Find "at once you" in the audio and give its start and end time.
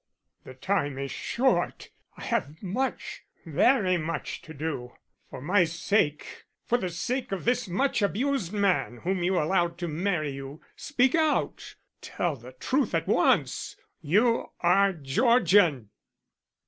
12.95-14.47